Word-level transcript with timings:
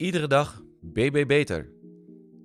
Iedere 0.00 0.26
dag 0.26 0.62
BB 0.80 1.26
Beter. 1.26 1.72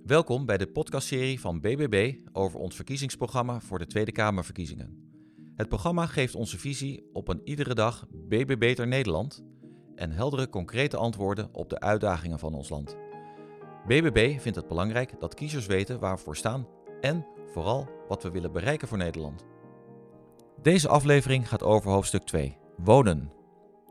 Welkom 0.06 0.46
bij 0.46 0.58
de 0.58 0.68
podcastserie 0.68 1.40
van 1.40 1.60
BBB 1.60 2.16
over 2.32 2.60
ons 2.60 2.76
verkiezingsprogramma 2.76 3.60
voor 3.60 3.80
de 3.80 3.88
Tweede 3.88 4.12
Kamerverkiezingen. 4.12 5.10
Het 5.56 5.68
programma 5.68 6.06
geeft 6.06 6.36
onze 6.36 6.58
visie 6.58 7.10
op 7.14 7.28
een 7.28 7.42
iedere 7.44 7.74
dag 7.74 8.06
BB 8.10 8.56
Beter 8.60 8.88
Nederland 8.88 9.44
en 9.96 10.12
heldere 10.12 10.50
concrete 10.50 10.98
antwoorden 10.98 11.50
op 11.52 11.70
de 11.70 11.80
uitdagingen 11.80 12.40
van 12.40 12.54
ons 12.54 12.70
land. 12.70 12.98
BBB 13.88 14.40
vindt 14.40 14.58
het 14.58 14.68
belangrijk 14.68 15.20
dat 15.20 15.34
kiezers 15.34 15.66
weten 15.66 16.00
waar 16.00 16.16
we 16.16 16.22
voor 16.22 16.36
staan 16.36 16.68
en 17.02 17.26
vooral 17.46 17.90
wat 18.08 18.24
we 18.24 18.32
willen 18.32 18.52
bereiken 18.52 18.88
voor 18.88 18.98
Nederland. 18.98 19.46
Deze 20.62 20.88
aflevering 20.88 21.50
gaat 21.50 21.64
over 21.64 21.92
hoofdstuk 21.92 22.24
2, 22.24 22.58
wonen. 22.78 23.32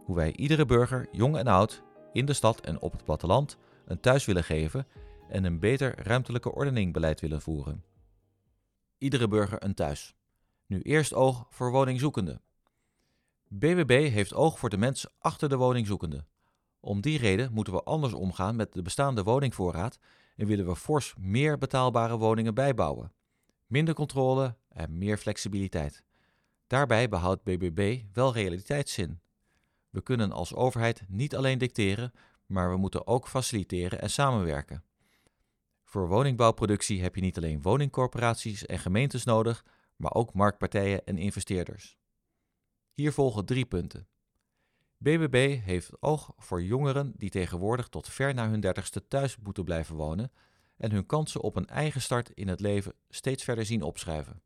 Hoe 0.04 0.16
wij 0.16 0.32
iedere 0.36 0.66
burger, 0.66 1.08
jong 1.12 1.36
en 1.36 1.46
oud, 1.46 1.82
in 2.14 2.26
de 2.26 2.32
stad 2.32 2.60
en 2.60 2.80
op 2.80 2.92
het 2.92 3.04
platteland 3.04 3.56
een 3.84 4.00
thuis 4.00 4.24
willen 4.24 4.44
geven 4.44 4.86
en 5.28 5.44
een 5.44 5.58
beter 5.58 5.94
ruimtelijke 6.02 6.52
ordeningbeleid 6.52 7.20
willen 7.20 7.40
voeren. 7.40 7.84
Iedere 8.98 9.28
burger 9.28 9.64
een 9.64 9.74
thuis. 9.74 10.14
Nu 10.66 10.80
eerst 10.80 11.14
oog 11.14 11.46
voor 11.50 11.70
woningzoekenden. 11.70 12.40
BBB 13.48 14.08
heeft 14.10 14.34
oog 14.34 14.58
voor 14.58 14.70
de 14.70 14.76
mens 14.76 15.06
achter 15.18 15.48
de 15.48 15.56
woningzoekende. 15.56 16.24
Om 16.80 17.00
die 17.00 17.18
reden 17.18 17.52
moeten 17.52 17.72
we 17.72 17.82
anders 17.82 18.12
omgaan 18.12 18.56
met 18.56 18.72
de 18.72 18.82
bestaande 18.82 19.22
woningvoorraad 19.22 19.98
en 20.36 20.46
willen 20.46 20.66
we 20.66 20.76
fors 20.76 21.14
meer 21.18 21.58
betaalbare 21.58 22.16
woningen 22.16 22.54
bijbouwen. 22.54 23.12
Minder 23.66 23.94
controle 23.94 24.56
en 24.68 24.98
meer 24.98 25.18
flexibiliteit. 25.18 26.04
Daarbij 26.66 27.08
behoudt 27.08 27.42
BBB 27.42 28.02
wel 28.12 28.32
realiteitszin. 28.32 29.20
We 29.94 30.02
kunnen 30.02 30.32
als 30.32 30.54
overheid 30.54 31.02
niet 31.08 31.36
alleen 31.36 31.58
dicteren, 31.58 32.12
maar 32.46 32.70
we 32.70 32.76
moeten 32.76 33.06
ook 33.06 33.28
faciliteren 33.28 34.00
en 34.00 34.10
samenwerken. 34.10 34.84
Voor 35.84 36.08
woningbouwproductie 36.08 37.02
heb 37.02 37.14
je 37.14 37.20
niet 37.20 37.36
alleen 37.36 37.62
woningcorporaties 37.62 38.66
en 38.66 38.78
gemeentes 38.78 39.24
nodig, 39.24 39.64
maar 39.96 40.14
ook 40.14 40.34
marktpartijen 40.34 41.04
en 41.04 41.18
investeerders. 41.18 41.98
Hier 42.92 43.12
volgen 43.12 43.44
drie 43.44 43.64
punten. 43.64 44.06
BBB 44.98 45.60
heeft 45.60 46.02
oog 46.02 46.32
voor 46.36 46.62
jongeren 46.62 47.12
die 47.16 47.30
tegenwoordig 47.30 47.88
tot 47.88 48.08
ver 48.08 48.34
na 48.34 48.48
hun 48.48 48.60
dertigste 48.60 49.08
thuis 49.08 49.36
moeten 49.36 49.64
blijven 49.64 49.96
wonen 49.96 50.32
en 50.76 50.92
hun 50.92 51.06
kansen 51.06 51.40
op 51.40 51.56
een 51.56 51.68
eigen 51.68 52.00
start 52.00 52.30
in 52.30 52.48
het 52.48 52.60
leven 52.60 52.94
steeds 53.08 53.44
verder 53.44 53.66
zien 53.66 53.82
opschuiven. 53.82 54.42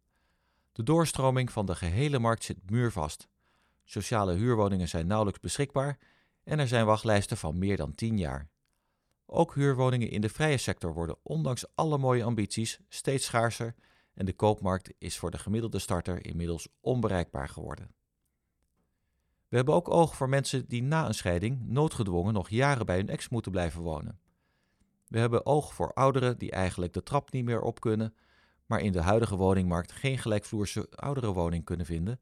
De 0.73 0.83
doorstroming 0.83 1.53
van 1.53 1.67
de 1.67 1.75
gehele 1.75 2.19
markt 2.19 2.45
zit 2.45 2.71
muurvast. 2.71 3.29
Sociale 3.91 4.35
huurwoningen 4.35 4.89
zijn 4.89 5.07
nauwelijks 5.07 5.41
beschikbaar 5.41 5.99
en 6.45 6.59
er 6.59 6.69
zijn 6.69 6.87
wachtlijsten 6.87 7.37
van 7.37 7.59
meer 7.59 7.77
dan 7.77 7.95
10 7.95 8.19
jaar. 8.19 8.49
Ook 9.27 9.55
huurwoningen 9.55 10.11
in 10.11 10.21
de 10.21 10.29
vrije 10.29 10.57
sector 10.57 10.95
worden 10.95 11.17
ondanks 11.23 11.65
alle 11.75 11.99
mooie 11.99 12.25
ambities 12.25 12.81
steeds 12.89 13.25
schaarser 13.25 13.75
en 14.15 14.27
de 14.27 14.33
koopmarkt 14.33 14.93
is 14.99 15.19
voor 15.19 15.31
de 15.31 15.39
gemiddelde 15.39 15.79
starter 15.79 16.27
inmiddels 16.27 16.69
onbereikbaar 16.81 17.49
geworden. 17.49 17.95
We 19.49 19.57
hebben 19.57 19.75
ook 19.75 19.91
oog 19.91 20.17
voor 20.17 20.29
mensen 20.29 20.69
die 20.69 20.83
na 20.83 21.07
een 21.07 21.15
scheiding 21.15 21.67
noodgedwongen 21.67 22.35
nog 22.35 22.49
jaren 22.49 22.87
bij 22.87 22.97
hun 22.97 23.09
ex 23.09 23.29
moeten 23.29 23.53
blijven 23.53 23.83
wonen. 23.83 24.21
We 25.07 25.19
hebben 25.19 25.47
oog 25.47 25.75
voor 25.75 25.93
ouderen 25.93 26.39
die 26.39 26.51
eigenlijk 26.51 26.93
de 26.93 27.03
trap 27.03 27.33
niet 27.33 27.45
meer 27.45 27.61
op 27.61 27.81
kunnen, 27.81 28.15
maar 28.67 28.81
in 28.81 28.93
de 28.93 29.03
huidige 29.03 29.37
woningmarkt 29.37 29.93
geen 29.93 30.19
gelijkvloerse 30.19 30.91
ouderenwoning 30.91 31.65
kunnen 31.65 31.87
vinden 31.87 32.21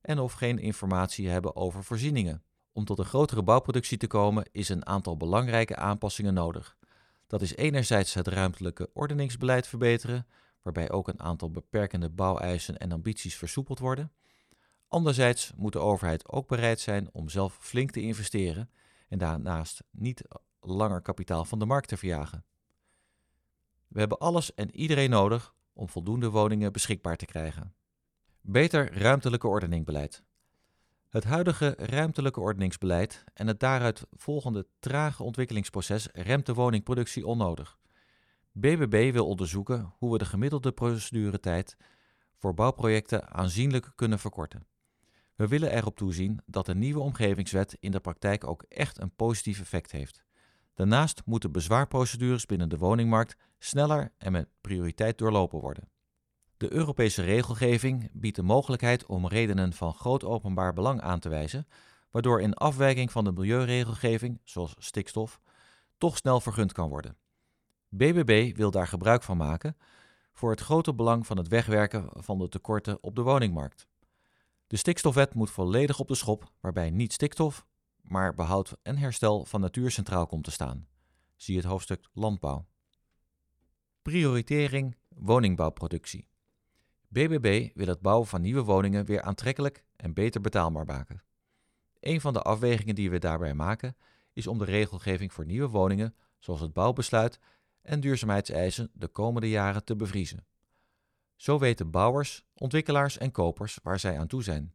en 0.00 0.18
of 0.18 0.32
geen 0.32 0.58
informatie 0.58 1.28
hebben 1.28 1.56
over 1.56 1.84
voorzieningen. 1.84 2.42
Om 2.72 2.84
tot 2.84 2.98
een 2.98 3.04
grotere 3.04 3.42
bouwproductie 3.42 3.98
te 3.98 4.06
komen 4.06 4.48
is 4.52 4.68
een 4.68 4.86
aantal 4.86 5.16
belangrijke 5.16 5.76
aanpassingen 5.76 6.34
nodig. 6.34 6.76
Dat 7.26 7.42
is 7.42 7.56
enerzijds 7.56 8.14
het 8.14 8.26
ruimtelijke 8.26 8.90
ordeningsbeleid 8.92 9.66
verbeteren, 9.66 10.26
waarbij 10.62 10.90
ook 10.90 11.08
een 11.08 11.20
aantal 11.20 11.50
beperkende 11.50 12.10
bouweisen 12.10 12.78
en 12.78 12.92
ambities 12.92 13.36
versoepeld 13.36 13.78
worden. 13.78 14.12
Anderzijds 14.88 15.52
moet 15.56 15.72
de 15.72 15.78
overheid 15.78 16.28
ook 16.28 16.48
bereid 16.48 16.80
zijn 16.80 17.08
om 17.12 17.28
zelf 17.28 17.56
flink 17.60 17.90
te 17.90 18.00
investeren 18.00 18.70
en 19.08 19.18
daarnaast 19.18 19.82
niet 19.90 20.22
langer 20.60 21.02
kapitaal 21.02 21.44
van 21.44 21.58
de 21.58 21.66
markt 21.66 21.88
te 21.88 21.96
verjagen. 21.96 22.44
We 23.88 23.98
hebben 23.98 24.18
alles 24.18 24.54
en 24.54 24.76
iedereen 24.76 25.10
nodig 25.10 25.54
om 25.72 25.88
voldoende 25.88 26.30
woningen 26.30 26.72
beschikbaar 26.72 27.16
te 27.16 27.26
krijgen. 27.26 27.74
Beter 28.50 28.98
ruimtelijke 28.98 29.46
ordeningbeleid. 29.46 30.22
Het 31.08 31.24
huidige 31.24 31.74
ruimtelijke 31.78 32.40
ordeningsbeleid 32.40 33.24
en 33.34 33.46
het 33.46 33.60
daaruit 33.60 34.06
volgende 34.10 34.66
trage 34.78 35.22
ontwikkelingsproces 35.22 36.08
remt 36.12 36.46
de 36.46 36.54
woningproductie 36.54 37.26
onnodig. 37.26 37.78
BBB 38.52 39.12
wil 39.12 39.26
onderzoeken 39.26 39.92
hoe 39.98 40.12
we 40.12 40.18
de 40.18 40.24
gemiddelde 40.24 40.72
proceduretijd 40.72 41.76
voor 42.36 42.54
bouwprojecten 42.54 43.28
aanzienlijk 43.28 43.92
kunnen 43.94 44.18
verkorten. 44.18 44.66
We 45.34 45.48
willen 45.48 45.72
erop 45.72 45.96
toezien 45.96 46.40
dat 46.46 46.66
de 46.66 46.74
nieuwe 46.74 47.00
omgevingswet 47.00 47.76
in 47.80 47.90
de 47.90 48.00
praktijk 48.00 48.46
ook 48.46 48.62
echt 48.68 49.00
een 49.00 49.14
positief 49.14 49.60
effect 49.60 49.90
heeft. 49.90 50.24
Daarnaast 50.74 51.22
moeten 51.24 51.52
bezwaarprocedures 51.52 52.46
binnen 52.46 52.68
de 52.68 52.78
woningmarkt 52.78 53.36
sneller 53.58 54.12
en 54.18 54.32
met 54.32 54.48
prioriteit 54.60 55.18
doorlopen 55.18 55.60
worden. 55.60 55.88
De 56.58 56.72
Europese 56.72 57.22
regelgeving 57.22 58.10
biedt 58.12 58.36
de 58.36 58.42
mogelijkheid 58.42 59.06
om 59.06 59.28
redenen 59.28 59.72
van 59.72 59.94
groot 59.94 60.24
openbaar 60.24 60.72
belang 60.72 61.00
aan 61.00 61.20
te 61.20 61.28
wijzen, 61.28 61.66
waardoor 62.10 62.40
in 62.40 62.54
afwijking 62.54 63.12
van 63.12 63.24
de 63.24 63.32
milieuregelgeving, 63.32 64.40
zoals 64.44 64.74
stikstof, 64.78 65.40
toch 65.98 66.16
snel 66.16 66.40
vergund 66.40 66.72
kan 66.72 66.88
worden. 66.88 67.16
BBB 67.88 68.56
wil 68.56 68.70
daar 68.70 68.86
gebruik 68.86 69.22
van 69.22 69.36
maken 69.36 69.76
voor 70.32 70.50
het 70.50 70.60
grote 70.60 70.94
belang 70.94 71.26
van 71.26 71.36
het 71.36 71.48
wegwerken 71.48 72.08
van 72.12 72.38
de 72.38 72.48
tekorten 72.48 73.02
op 73.02 73.14
de 73.14 73.22
woningmarkt. 73.22 73.86
De 74.66 74.76
stikstofwet 74.76 75.34
moet 75.34 75.50
volledig 75.50 76.00
op 76.00 76.08
de 76.08 76.14
schop, 76.14 76.52
waarbij 76.60 76.90
niet 76.90 77.12
stikstof, 77.12 77.66
maar 78.00 78.34
behoud 78.34 78.76
en 78.82 78.96
herstel 78.96 79.44
van 79.44 79.60
natuur 79.60 79.90
centraal 79.90 80.26
komt 80.26 80.44
te 80.44 80.50
staan. 80.50 80.88
Zie 81.36 81.56
het 81.56 81.64
hoofdstuk 81.64 82.08
landbouw. 82.12 82.66
Prioritering 84.02 84.96
woningbouwproductie. 85.08 86.27
BBB 87.08 87.70
wil 87.74 87.86
het 87.86 88.00
bouwen 88.00 88.26
van 88.26 88.40
nieuwe 88.40 88.62
woningen 88.62 89.04
weer 89.04 89.22
aantrekkelijk 89.22 89.84
en 89.96 90.14
beter 90.14 90.40
betaalbaar 90.40 90.86
maken. 90.86 91.22
Een 92.00 92.20
van 92.20 92.32
de 92.32 92.42
afwegingen 92.42 92.94
die 92.94 93.10
we 93.10 93.18
daarbij 93.18 93.54
maken 93.54 93.96
is 94.32 94.46
om 94.46 94.58
de 94.58 94.64
regelgeving 94.64 95.32
voor 95.32 95.46
nieuwe 95.46 95.68
woningen, 95.68 96.14
zoals 96.38 96.60
het 96.60 96.72
bouwbesluit 96.72 97.38
en 97.82 98.00
duurzaamheidseisen, 98.00 98.90
de 98.92 99.08
komende 99.08 99.48
jaren 99.48 99.84
te 99.84 99.96
bevriezen. 99.96 100.46
Zo 101.36 101.58
weten 101.58 101.90
bouwers, 101.90 102.44
ontwikkelaars 102.54 103.18
en 103.18 103.30
kopers 103.30 103.78
waar 103.82 103.98
zij 103.98 104.18
aan 104.18 104.26
toe 104.26 104.42
zijn. 104.42 104.74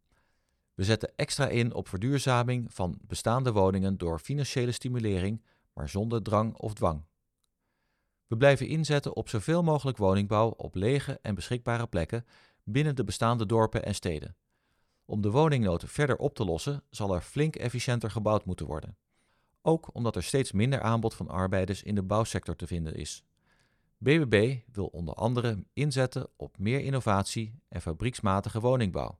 We 0.74 0.84
zetten 0.84 1.14
extra 1.16 1.48
in 1.48 1.74
op 1.74 1.88
verduurzaming 1.88 2.74
van 2.74 3.00
bestaande 3.02 3.52
woningen 3.52 3.98
door 3.98 4.20
financiële 4.20 4.72
stimulering, 4.72 5.44
maar 5.74 5.90
zonder 5.90 6.22
drang 6.22 6.56
of 6.56 6.74
dwang. 6.74 7.04
We 8.34 8.40
blijven 8.40 8.68
inzetten 8.68 9.16
op 9.16 9.30
zoveel 9.30 9.64
mogelijk 9.64 9.98
woningbouw 9.98 10.50
op 10.50 10.76
lege 10.76 11.20
en 11.22 11.36
beschikbare 11.36 11.88
plekken 11.88 12.26
binnen 12.64 12.96
de 12.96 13.04
bestaande 13.04 13.46
dorpen 13.46 13.86
en 13.86 13.96
steden. 13.96 14.36
Om 15.06 15.22
de 15.22 15.32
woningnood 15.32 15.84
verder 15.88 16.18
op 16.18 16.36
te 16.36 16.46
lossen, 16.46 16.84
zal 16.90 17.16
er 17.16 17.22
flink 17.22 17.56
efficiënter 17.56 18.12
gebouwd 18.12 18.46
moeten 18.46 18.66
worden. 18.66 18.98
Ook 19.62 19.90
omdat 19.96 20.16
er 20.16 20.24
steeds 20.24 20.52
minder 20.52 20.82
aanbod 20.82 21.14
van 21.14 21.28
arbeiders 21.28 21.84
in 21.84 21.96
de 21.96 22.04
bouwsector 22.04 22.56
te 22.56 22.68
vinden 22.68 22.96
is. 22.96 23.24
BBB 23.98 24.58
wil 24.72 24.86
onder 24.86 25.14
andere 25.14 25.64
inzetten 25.74 26.28
op 26.36 26.58
meer 26.58 26.80
innovatie 26.80 27.60
en 27.70 27.82
fabrieksmatige 27.82 28.60
woningbouw. 28.60 29.20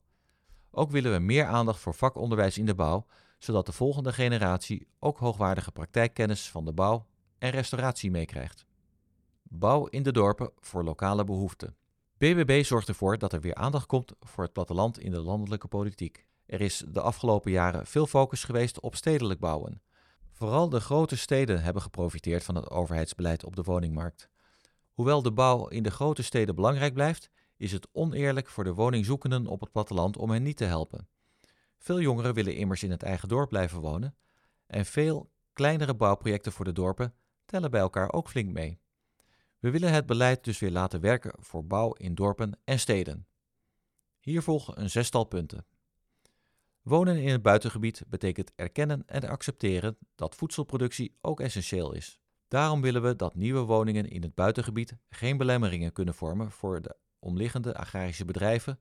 Ook 0.72 0.92
willen 0.92 1.12
we 1.12 1.20
meer 1.20 1.46
aandacht 1.46 1.80
voor 1.80 1.94
vakonderwijs 1.94 2.58
in 2.58 2.66
de 2.66 2.76
bouw, 2.76 3.06
zodat 3.38 3.66
de 3.66 3.72
volgende 3.72 4.14
generatie 4.14 4.88
ook 5.00 5.18
hoogwaardige 5.18 5.72
praktijkkennis 5.72 6.50
van 6.50 6.66
de 6.66 6.74
bouw 6.74 7.06
en 7.38 7.50
restauratie 7.50 8.12
meekrijgt. 8.12 8.66
Bouw 9.56 9.86
in 9.86 10.04
de 10.04 10.12
dorpen 10.12 10.52
voor 10.60 10.84
lokale 10.84 11.24
behoeften. 11.24 11.76
BBB 12.18 12.64
zorgt 12.64 12.88
ervoor 12.88 13.18
dat 13.18 13.34
er 13.34 13.42
weer 13.42 13.56
aandacht 13.56 13.86
komt 13.86 14.14
voor 14.20 14.44
het 14.44 14.54
platteland 14.54 15.00
in 15.00 15.12
de 15.12 15.20
landelijke 15.20 15.68
politiek. 15.68 16.28
Er 16.46 16.62
is 16.62 16.84
de 16.88 17.02
afgelopen 17.02 17.52
jaren 17.52 17.88
veel 17.88 18.08
focus 18.08 18.44
geweest 18.44 18.80
op 18.80 18.96
stedelijk 18.96 19.40
bouwen. 19.40 19.82
Vooral 20.32 20.70
de 20.70 20.80
grote 20.80 21.18
steden 21.18 21.64
hebben 21.64 21.82
geprofiteerd 21.82 22.44
van 22.44 22.56
het 22.56 22.70
overheidsbeleid 22.70 23.44
op 23.44 23.56
de 23.56 23.64
woningmarkt. 23.64 24.30
Hoewel 24.94 25.22
de 25.22 25.32
bouw 25.32 25.68
in 25.68 25.84
de 25.84 25.92
grote 25.92 26.24
steden 26.24 26.56
belangrijk 26.56 26.94
blijft, 26.94 27.30
is 27.58 27.72
het 27.72 27.88
oneerlijk 27.92 28.48
voor 28.48 28.64
de 28.64 28.74
woningzoekenden 28.74 29.48
op 29.48 29.60
het 29.60 29.72
platteland 29.72 30.18
om 30.18 30.30
hen 30.30 30.44
niet 30.44 30.58
te 30.58 30.66
helpen. 30.66 31.08
Veel 31.78 32.02
jongeren 32.02 32.34
willen 32.34 32.56
immers 32.56 32.84
in 32.84 32.92
het 32.92 33.04
eigen 33.04 33.28
dorp 33.28 33.50
blijven 33.50 33.80
wonen 33.80 34.16
en 34.68 34.86
veel 34.86 35.30
kleinere 35.52 35.96
bouwprojecten 35.96 36.52
voor 36.52 36.66
de 36.66 36.72
dorpen 36.72 37.14
tellen 37.46 37.72
bij 37.72 37.82
elkaar 37.82 38.12
ook 38.14 38.30
flink 38.30 38.54
mee. 38.54 38.82
We 39.64 39.72
willen 39.72 39.94
het 39.94 40.06
beleid 40.06 40.44
dus 40.44 40.60
weer 40.60 40.72
laten 40.72 41.02
werken 41.02 41.34
voor 41.40 41.66
bouw 41.66 41.94
in 41.94 42.16
dorpen 42.16 42.60
en 42.64 42.80
steden. 42.80 43.28
Hier 44.20 44.42
volgen 44.42 44.82
een 44.82 44.90
zestal 44.90 45.24
punten. 45.24 45.66
Wonen 46.82 47.18
in 47.18 47.32
het 47.32 47.42
buitengebied 47.42 48.04
betekent 48.08 48.52
erkennen 48.56 49.04
en 49.06 49.30
accepteren 49.30 49.98
dat 50.16 50.36
voedselproductie 50.36 51.18
ook 51.22 51.40
essentieel 51.40 51.94
is. 51.94 52.20
Daarom 52.48 52.82
willen 52.82 53.02
we 53.02 53.16
dat 53.16 53.36
nieuwe 53.36 53.60
woningen 53.60 54.10
in 54.10 54.22
het 54.22 54.36
buitengebied 54.36 54.98
geen 55.10 55.38
belemmeringen 55.38 55.94
kunnen 55.94 56.14
vormen 56.14 56.52
voor 56.52 56.82
de 56.82 56.96
omliggende 57.20 57.76
agrarische 57.76 58.26
bedrijven. 58.26 58.80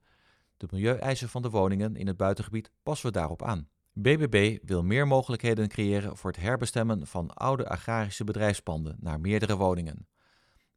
De 0.56 0.66
milieueisen 0.70 1.28
van 1.28 1.42
de 1.42 1.50
woningen 1.50 1.96
in 1.96 2.06
het 2.06 2.16
buitengebied 2.16 2.70
passen 2.82 3.06
we 3.06 3.12
daarop 3.12 3.42
aan. 3.42 3.68
BBB 3.92 4.58
wil 4.62 4.82
meer 4.82 5.06
mogelijkheden 5.06 5.68
creëren 5.68 6.16
voor 6.16 6.30
het 6.30 6.40
herbestemmen 6.40 7.06
van 7.06 7.34
oude 7.34 7.68
agrarische 7.68 8.24
bedrijfspanden 8.24 8.96
naar 9.00 9.20
meerdere 9.20 9.56
woningen. 9.56 10.06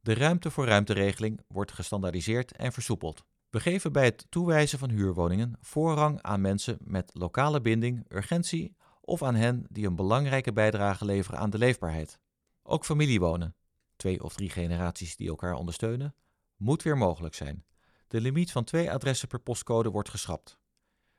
De 0.06 0.14
ruimte 0.14 0.50
voor 0.50 0.66
ruimteregeling 0.66 1.40
wordt 1.48 1.72
gestandaardiseerd 1.72 2.52
en 2.52 2.72
versoepeld. 2.72 3.24
We 3.50 3.60
geven 3.60 3.92
bij 3.92 4.04
het 4.04 4.26
toewijzen 4.28 4.78
van 4.78 4.90
huurwoningen 4.90 5.56
voorrang 5.60 6.22
aan 6.22 6.40
mensen 6.40 6.78
met 6.80 7.10
lokale 7.14 7.60
binding, 7.60 8.04
urgentie 8.08 8.76
of 9.00 9.22
aan 9.22 9.34
hen 9.34 9.66
die 9.70 9.86
een 9.86 9.96
belangrijke 9.96 10.52
bijdrage 10.52 11.04
leveren 11.04 11.38
aan 11.38 11.50
de 11.50 11.58
leefbaarheid. 11.58 12.18
Ook 12.62 12.84
familiewonen, 12.84 13.54
twee 13.96 14.22
of 14.22 14.34
drie 14.34 14.50
generaties 14.50 15.16
die 15.16 15.28
elkaar 15.28 15.54
ondersteunen, 15.54 16.14
moet 16.56 16.82
weer 16.82 16.96
mogelijk 16.96 17.34
zijn. 17.34 17.64
De 18.08 18.20
limiet 18.20 18.52
van 18.52 18.64
twee 18.64 18.92
adressen 18.92 19.28
per 19.28 19.40
postcode 19.40 19.90
wordt 19.90 20.10
geschrapt. 20.10 20.58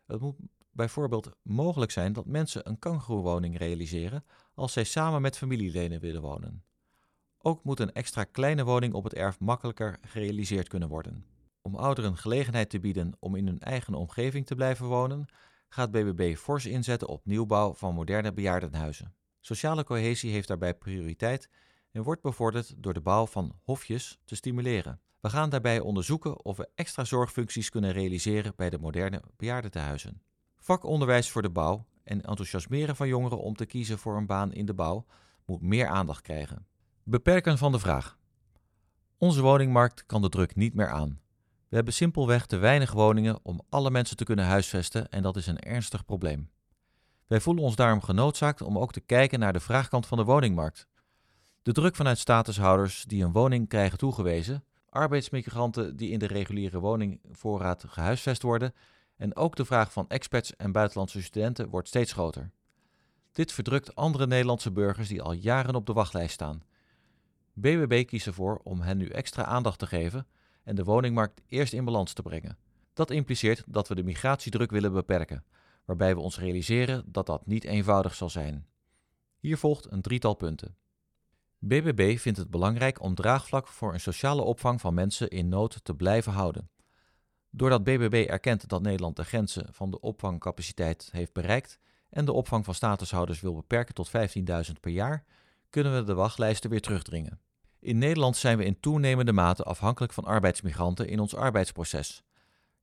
Het 0.06 0.22
moet 0.22 0.36
bijvoorbeeld 0.72 1.30
mogelijk 1.42 1.92
zijn 1.92 2.14
dat 2.14 2.26
mensen 2.26 2.70
een 2.70 2.80
kangoeroewoning 2.80 3.58
realiseren 3.58 4.26
als 4.54 4.74
zij 4.74 4.84
samen 4.84 5.22
met 5.22 5.38
familieleden 5.38 6.00
willen 6.00 6.22
wonen. 6.22 6.67
Ook 7.42 7.64
moet 7.64 7.80
een 7.80 7.94
extra 7.94 8.24
kleine 8.24 8.64
woning 8.64 8.94
op 8.94 9.04
het 9.04 9.14
erf 9.14 9.40
makkelijker 9.40 9.98
gerealiseerd 10.02 10.68
kunnen 10.68 10.90
worden. 10.90 11.26
Om 11.62 11.76
ouderen 11.76 12.18
gelegenheid 12.18 12.70
te 12.70 12.80
bieden 12.80 13.14
om 13.20 13.36
in 13.36 13.48
hun 13.48 13.60
eigen 13.60 13.94
omgeving 13.94 14.46
te 14.46 14.56
blijven 14.56 14.86
wonen, 14.86 15.26
gaat 15.70 15.92
BBB 15.92 16.36
fors 16.36 16.66
inzetten 16.66 17.08
op 17.08 17.26
nieuwbouw 17.26 17.74
van 17.74 17.94
moderne 17.94 18.34
bejaardenhuizen. 18.34 19.14
Sociale 19.40 19.84
cohesie 19.84 20.32
heeft 20.32 20.48
daarbij 20.48 20.74
prioriteit 20.74 21.50
en 21.92 22.04
wordt 22.04 22.22
bevorderd 22.22 22.74
door 22.78 22.94
de 22.94 23.02
bouw 23.02 23.26
van 23.26 23.56
hofjes 23.64 24.20
te 24.26 24.36
stimuleren. 24.36 25.00
We 25.20 25.30
gaan 25.30 25.50
daarbij 25.50 25.80
onderzoeken 25.80 26.46
of 26.46 26.58
we 26.58 26.70
extra 26.76 27.04
zorgfuncties 27.04 27.70
kunnen 27.70 27.92
realiseren 27.92 28.54
bij 28.56 28.70
de 28.70 28.80
moderne 28.80 29.22
bejaardentehuizen. 29.38 30.22
Vakonderwijs 30.56 31.32
voor 31.32 31.42
de 31.42 31.50
bouw 31.50 31.86
en 32.04 32.22
enthousiasmeren 32.22 32.96
van 32.96 33.08
jongeren 33.08 33.40
om 33.40 33.56
te 33.56 33.66
kiezen 33.66 33.98
voor 33.98 34.18
een 34.18 34.26
baan 34.26 34.54
in 34.54 34.66
de 34.66 34.74
bouw 34.74 35.06
moet 35.46 35.62
meer 35.62 35.88
aandacht 35.88 36.22
krijgen. 36.22 36.68
Beperken 37.10 37.58
van 37.58 37.72
de 37.72 37.80
vraag. 37.80 38.18
Onze 39.18 39.42
woningmarkt 39.42 40.06
kan 40.06 40.22
de 40.22 40.30
druk 40.30 40.56
niet 40.56 40.74
meer 40.74 40.90
aan. 40.90 41.20
We 41.70 41.76
hebben 41.76 41.94
simpelweg 41.94 42.46
te 42.46 42.58
weinig 42.58 42.92
woningen 42.92 43.40
om 43.44 43.62
alle 43.70 43.92
mensen 43.92 44.18
te 44.18 44.24
kunnen 44.24 44.46
huisvesten 44.46 45.10
en 45.10 45.22
dat 45.22 45.36
is 45.36 45.48
een 45.48 45.60
ernstig 45.60 46.06
probleem. 46.06 46.50
Wij 47.28 47.40
voelen 47.40 47.64
ons 47.64 47.76
daarom 47.76 48.02
genoodzaakt 48.02 48.62
om 48.62 48.78
ook 48.78 48.92
te 48.92 49.00
kijken 49.00 49.40
naar 49.40 49.54
de 49.54 49.60
vraagkant 49.60 50.06
van 50.06 50.18
de 50.18 50.24
woningmarkt. 50.24 50.88
De 51.62 51.72
druk 51.72 51.96
vanuit 51.96 52.18
statushouders 52.18 53.04
die 53.04 53.24
een 53.24 53.32
woning 53.32 53.68
krijgen 53.68 53.98
toegewezen, 53.98 54.64
arbeidsmigranten 54.90 55.96
die 55.96 56.12
in 56.12 56.20
de 56.20 56.28
reguliere 56.28 56.80
woningvoorraad 56.80 57.84
gehuisvest 57.88 58.42
worden 58.42 58.74
en 59.18 59.36
ook 59.36 59.56
de 59.56 59.66
vraag 59.66 59.92
van 59.92 60.10
experts 60.10 60.56
en 60.56 60.72
buitenlandse 60.72 61.22
studenten 61.22 61.70
wordt 61.70 61.88
steeds 61.88 62.12
groter. 62.12 62.52
Dit 63.32 63.52
verdrukt 63.52 63.96
andere 63.96 64.28
Nederlandse 64.28 64.72
burgers 64.72 65.08
die 65.08 65.22
al 65.22 65.34
jaren 65.34 65.76
op 65.76 65.86
de 65.86 65.94
wachtlijst 65.94 66.34
staan. 66.34 66.64
BBB 67.60 68.06
kiest 68.06 68.28
ervoor 68.28 68.60
om 68.64 68.82
hen 68.82 68.98
nu 68.98 69.08
extra 69.08 69.44
aandacht 69.44 69.80
te 69.80 69.88
geven 69.88 70.28
en 70.64 70.76
de 70.76 70.84
woningmarkt 70.84 71.42
eerst 71.48 71.74
in 71.74 71.86
balans 71.86 72.14
te 72.14 72.22
brengen. 72.22 72.58
Dat 72.94 73.12
impliceert 73.12 73.64
dat 73.68 73.88
we 73.88 73.96
de 73.96 74.04
migratiedruk 74.04 74.72
willen 74.72 74.94
beperken, 74.94 75.44
waarbij 75.86 76.16
we 76.16 76.22
ons 76.22 76.40
realiseren 76.40 77.04
dat 77.06 77.26
dat 77.26 77.46
niet 77.46 77.64
eenvoudig 77.64 78.16
zal 78.16 78.30
zijn. 78.30 78.66
Hier 79.40 79.58
volgt 79.58 79.92
een 79.92 80.02
drietal 80.02 80.34
punten. 80.34 80.76
BBB 81.60 82.18
vindt 82.18 82.38
het 82.38 82.50
belangrijk 82.50 83.02
om 83.02 83.16
draagvlak 83.16 83.68
voor 83.68 83.94
een 83.94 84.00
sociale 84.00 84.42
opvang 84.42 84.82
van 84.82 84.94
mensen 84.94 85.30
in 85.30 85.50
nood 85.50 85.80
te 85.84 85.96
blijven 85.96 86.32
houden. 86.32 86.70
Doordat 87.50 87.84
BBB 87.84 88.26
erkent 88.30 88.70
dat 88.70 88.82
Nederland 88.82 89.16
de 89.16 89.24
grenzen 89.24 89.74
van 89.74 89.92
de 89.92 90.00
opvangcapaciteit 90.00 91.10
heeft 91.12 91.34
bereikt 91.34 91.80
en 92.10 92.26
de 92.26 92.34
opvang 92.34 92.66
van 92.66 92.74
statushouders 92.74 93.42
wil 93.42 93.56
beperken 93.56 93.94
tot 93.94 94.10
15.000 94.10 94.74
per 94.82 94.92
jaar, 94.92 95.24
kunnen 95.70 95.96
we 95.96 96.04
de 96.04 96.14
wachtlijsten 96.14 96.70
weer 96.70 96.82
terugdringen. 96.82 97.40
In 97.80 97.98
Nederland 97.98 98.38
zijn 98.38 98.58
we 98.58 98.66
in 98.66 98.80
toenemende 98.80 99.34
mate 99.34 99.64
afhankelijk 99.64 100.14
van 100.14 100.24
arbeidsmigranten 100.24 101.08
in 101.08 101.20
ons 101.20 101.36
arbeidsproces. 101.36 102.24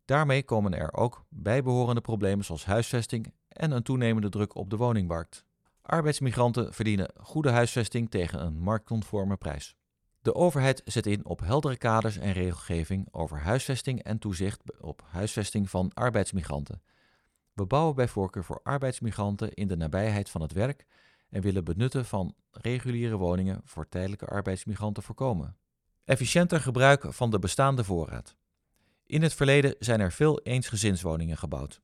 Daarmee 0.04 0.42
komen 0.42 0.74
er 0.74 0.92
ook 0.92 1.24
bijbehorende 1.28 2.00
problemen 2.00 2.44
zoals 2.44 2.64
huisvesting 2.64 3.32
en 3.48 3.70
een 3.70 3.82
toenemende 3.82 4.28
druk 4.28 4.54
op 4.54 4.70
de 4.70 4.76
woningmarkt. 4.76 5.44
Arbeidsmigranten 5.82 6.72
verdienen 6.72 7.10
goede 7.20 7.50
huisvesting 7.50 8.10
tegen 8.10 8.46
een 8.46 8.58
marktconforme 8.58 9.36
prijs. 9.36 9.76
De 10.22 10.34
overheid 10.34 10.82
zet 10.84 11.06
in 11.06 11.26
op 11.26 11.40
heldere 11.40 11.76
kaders 11.76 12.16
en 12.16 12.32
regelgeving 12.32 13.08
over 13.10 13.38
huisvesting 13.38 14.02
en 14.02 14.18
toezicht 14.18 14.80
op 14.80 15.02
huisvesting 15.06 15.70
van 15.70 15.90
arbeidsmigranten. 15.94 16.82
We 17.52 17.66
bouwen 17.66 17.94
bij 17.94 18.08
voorkeur 18.08 18.44
voor 18.44 18.60
arbeidsmigranten 18.62 19.54
in 19.54 19.68
de 19.68 19.76
nabijheid 19.76 20.30
van 20.30 20.40
het 20.40 20.52
werk 20.52 20.86
en 21.34 21.40
willen 21.40 21.64
benutten 21.64 22.04
van 22.04 22.34
reguliere 22.50 23.16
woningen 23.16 23.60
voor 23.64 23.88
tijdelijke 23.88 24.26
arbeidsmigranten 24.26 25.02
voorkomen. 25.02 25.56
Efficiënter 26.04 26.60
gebruik 26.60 27.04
van 27.08 27.30
de 27.30 27.38
bestaande 27.38 27.84
voorraad. 27.84 28.36
In 29.06 29.22
het 29.22 29.34
verleden 29.34 29.76
zijn 29.78 30.00
er 30.00 30.12
veel 30.12 30.40
eensgezinswoningen 30.40 31.36
gebouwd. 31.36 31.80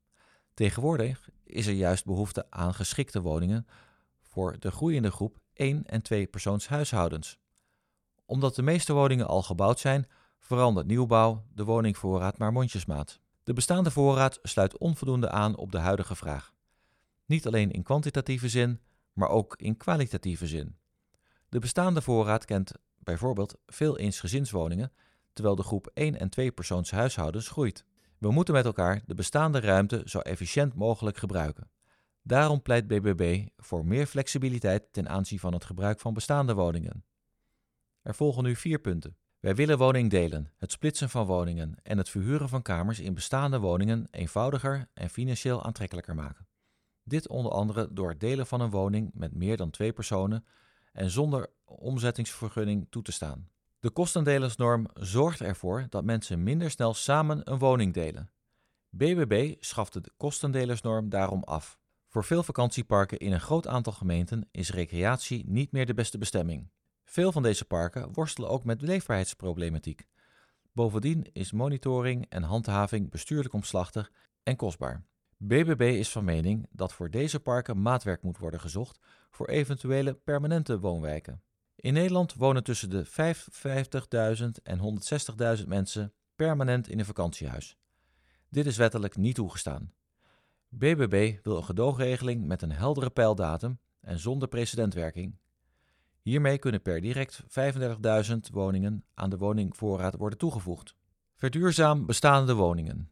Tegenwoordig 0.55 1.29
is 1.44 1.67
er 1.67 1.73
juist 1.73 2.05
behoefte 2.05 2.47
aan 2.50 2.75
geschikte 2.75 3.20
woningen 3.20 3.67
voor 4.20 4.56
de 4.58 4.70
groeiende 4.70 5.11
groep 5.11 5.38
1 5.52 5.87
en 5.87 6.02
2 6.02 6.26
persoonshuishoudens. 6.26 7.38
Omdat 8.25 8.55
de 8.55 8.62
meeste 8.62 8.93
woningen 8.93 9.26
al 9.26 9.43
gebouwd 9.43 9.79
zijn, 9.79 10.06
verandert 10.38 10.87
nieuwbouw 10.87 11.44
de 11.55 11.64
woningvoorraad 11.64 12.38
maar 12.38 12.52
mondjesmaat. 12.52 13.20
De 13.43 13.52
bestaande 13.52 13.91
voorraad 13.91 14.38
sluit 14.43 14.79
onvoldoende 14.79 15.31
aan 15.31 15.56
op 15.56 15.73
de 15.73 15.79
huidige 15.79 16.17
vraag. 16.17 16.52
Niet 17.26 17.47
alleen 17.47 17.70
in 17.70 17.82
kwantitatieve 17.82 18.49
zin, 18.49 18.81
maar 19.12 19.28
ook 19.28 19.56
in 19.56 19.76
kwalitatieve 19.76 20.46
zin. 20.46 20.76
De 21.48 21.58
bestaande 21.58 22.02
voorraad 22.02 22.44
kent 22.44 22.72
bijvoorbeeld 22.98 23.58
veel 23.66 23.98
eensgezinswoningen, 23.98 24.92
terwijl 25.32 25.56
de 25.56 25.62
groep 25.62 25.90
1 25.94 26.18
en 26.18 26.28
2 26.28 26.52
persoonshuishoudens 26.52 27.48
groeit. 27.48 27.84
We 28.18 28.30
moeten 28.30 28.54
met 28.54 28.64
elkaar 28.64 29.02
de 29.06 29.14
bestaande 29.14 29.60
ruimte 29.60 30.02
zo 30.04 30.18
efficiënt 30.18 30.74
mogelijk 30.74 31.16
gebruiken. 31.16 31.70
Daarom 32.22 32.62
pleit 32.62 32.86
BBB 32.86 33.46
voor 33.56 33.86
meer 33.86 34.06
flexibiliteit 34.06 34.92
ten 34.92 35.08
aanzien 35.08 35.38
van 35.38 35.52
het 35.52 35.64
gebruik 35.64 36.00
van 36.00 36.14
bestaande 36.14 36.54
woningen. 36.54 37.04
Er 38.02 38.14
volgen 38.14 38.42
nu 38.42 38.56
vier 38.56 38.78
punten. 38.78 39.16
Wij 39.40 39.54
willen 39.54 39.78
woning 39.78 40.11
delen, 40.11 40.52
het 40.56 40.73
splitsen 40.73 41.11
van 41.11 41.26
woningen 41.26 41.75
en 41.82 41.99
het 41.99 42.08
verhuren 42.08 42.49
van 42.49 42.62
kamers 42.62 43.00
in 43.00 43.14
bestaande 43.14 43.58
woningen 43.58 44.06
eenvoudiger 44.11 44.88
en 44.94 45.11
financieel 45.11 45.64
aantrekkelijker 45.64 46.14
maken. 46.14 46.46
Dit 47.04 47.28
onder 47.28 47.52
andere 47.52 47.88
door 47.92 48.09
het 48.09 48.21
delen 48.21 48.47
van 48.47 48.61
een 48.61 48.71
woning 48.71 49.11
met 49.14 49.35
meer 49.35 49.57
dan 49.57 49.71
twee 49.71 49.92
personen 49.92 50.45
en 50.92 51.11
zonder 51.11 51.50
omzettingsvergunning 51.64 52.87
toe 52.90 53.02
te 53.02 53.12
staan. 53.12 53.49
De 53.80 53.90
kostendelersnorm 53.90 54.87
zorgt 54.95 55.40
ervoor 55.40 55.87
dat 55.88 56.04
mensen 56.04 56.42
minder 56.42 56.71
snel 56.71 56.95
samen 56.95 57.50
een 57.50 57.59
woning 57.59 57.95
delen. 57.95 58.30
BBB 58.88 59.54
schaft 59.61 59.92
de 59.92 60.12
kostendelersnorm 60.16 61.09
daarom 61.09 61.42
af. 61.42 61.78
Voor 62.09 62.25
veel 62.25 62.42
vakantieparken 62.42 63.19
in 63.19 63.33
een 63.33 63.40
groot 63.40 63.66
aantal 63.66 63.92
gemeenten 63.92 64.49
is 64.50 64.71
recreatie 64.71 65.45
niet 65.47 65.73
meer 65.73 65.87
de 65.87 65.95
beste 65.95 66.19
bestemming. 66.19 66.71
Veel 67.04 67.33
van 67.33 67.42
deze 67.42 67.64
parken 67.64 68.12
worstelen 68.12 68.50
ook 68.50 68.64
met 68.64 68.83
leefbaarheidsproblematiek. 68.83 70.07
Bovendien 70.73 71.26
is 71.33 71.52
monitoring 71.52 72.26
en 72.28 72.42
handhaving 72.42 73.11
bestuurlijk 73.11 73.54
omslachtig 73.54 74.12
en 74.42 74.57
kostbaar. 74.57 75.04
BBB 75.42 75.80
is 75.80 76.09
van 76.09 76.25
mening 76.25 76.66
dat 76.70 76.92
voor 76.92 77.11
deze 77.11 77.40
parken 77.40 77.82
maatwerk 77.82 78.23
moet 78.23 78.38
worden 78.38 78.61
gezocht 78.61 78.99
voor 79.30 79.49
eventuele 79.49 80.14
permanente 80.14 80.80
woonwijken. 80.80 81.42
In 81.76 81.92
Nederland 81.92 82.35
wonen 82.35 82.64
tussen 82.64 82.90
de 82.90 83.06
55.000 83.06 84.62
en 84.62 85.00
160.000 85.59 85.66
mensen 85.66 86.12
permanent 86.37 86.88
in 86.88 86.99
een 86.99 87.04
vakantiehuis. 87.04 87.76
Dit 88.49 88.66
is 88.66 88.76
wettelijk 88.76 89.16
niet 89.16 89.35
toegestaan. 89.35 89.92
BBB 90.68 91.38
wil 91.42 91.56
een 91.56 91.64
gedoogregeling 91.64 92.47
met 92.47 92.62
een 92.62 92.73
heldere 92.73 93.11
pijldatum 93.11 93.78
en 94.00 94.18
zonder 94.18 94.49
precedentwerking. 94.49 95.38
Hiermee 96.23 96.59
kunnen 96.59 96.82
per 96.82 97.00
direct 97.00 97.42
35.000 98.28 98.37
woningen 98.52 99.04
aan 99.14 99.30
de 99.30 99.38
woningvoorraad 99.38 100.16
worden 100.16 100.38
toegevoegd. 100.38 100.94
Verduurzaam 101.37 102.06
bestaande 102.06 102.54
woningen. 102.54 103.11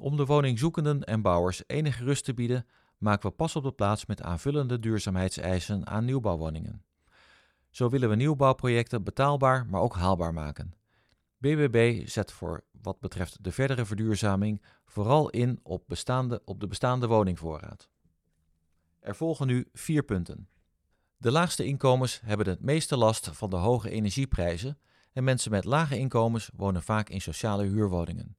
Om 0.00 0.16
de 0.16 0.24
woningzoekenden 0.24 1.04
en 1.04 1.22
bouwers 1.22 1.62
enige 1.66 2.04
rust 2.04 2.24
te 2.24 2.34
bieden, 2.34 2.66
maken 2.98 3.28
we 3.28 3.36
pas 3.36 3.56
op 3.56 3.62
de 3.62 3.72
plaats 3.72 4.06
met 4.06 4.22
aanvullende 4.22 4.78
duurzaamheidseisen 4.78 5.86
aan 5.86 6.04
nieuwbouwwoningen. 6.04 6.82
Zo 7.70 7.88
willen 7.88 8.08
we 8.08 8.14
nieuwbouwprojecten 8.14 9.02
betaalbaar, 9.02 9.66
maar 9.66 9.80
ook 9.80 9.94
haalbaar 9.94 10.32
maken. 10.32 10.72
BBB 11.38 12.08
zet 12.08 12.32
voor 12.32 12.64
wat 12.82 13.00
betreft 13.00 13.44
de 13.44 13.52
verdere 13.52 13.84
verduurzaming 13.84 14.62
vooral 14.84 15.30
in 15.30 15.60
op, 15.62 15.84
bestaande, 15.86 16.42
op 16.44 16.60
de 16.60 16.66
bestaande 16.66 17.06
woningvoorraad. 17.06 17.88
Er 19.00 19.16
volgen 19.16 19.46
nu 19.46 19.68
vier 19.72 20.02
punten. 20.02 20.48
De 21.16 21.30
laagste 21.30 21.64
inkomens 21.64 22.20
hebben 22.24 22.48
het 22.48 22.60
meeste 22.60 22.96
last 22.96 23.30
van 23.32 23.50
de 23.50 23.56
hoge 23.56 23.90
energieprijzen 23.90 24.78
en 25.12 25.24
mensen 25.24 25.50
met 25.50 25.64
lage 25.64 25.98
inkomens 25.98 26.50
wonen 26.56 26.82
vaak 26.82 27.08
in 27.08 27.20
sociale 27.20 27.64
huurwoningen. 27.64 28.36